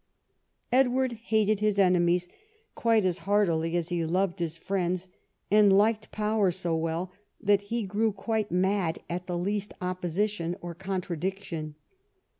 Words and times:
Edward 0.71 1.11
hated 1.25 1.59
his 1.59 1.77
enemies 1.77 2.27
quite 2.73 3.05
as 3.05 3.19
heartily 3.19 3.77
as 3.77 3.89
he 3.89 4.03
loved 4.03 4.39
his 4.39 4.57
friends, 4.57 5.07
and 5.51 5.77
liked 5.77 6.11
power 6.11 6.49
so 6.49 6.75
well 6.75 7.11
that 7.39 7.61
he 7.69 7.85
grew 7.85 8.11
quite 8.11 8.49
mad 8.51 8.97
at 9.11 9.27
the 9.27 9.37
least 9.37 9.73
opposition 9.79 10.55
or 10.59 10.73
contradiction. 10.73 11.75